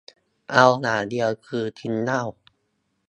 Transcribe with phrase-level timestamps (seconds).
[0.51, 2.23] เอาอย่างเดียวคือ กินเหล้า